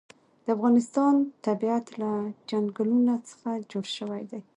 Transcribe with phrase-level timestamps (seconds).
[0.45, 1.13] د افغانستان
[1.47, 2.11] طبیعت له
[2.49, 4.41] چنګلونه څخه جوړ شوی دی.